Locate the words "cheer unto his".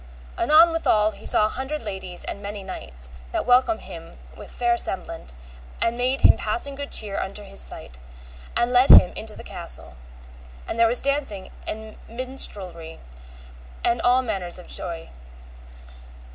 6.91-7.61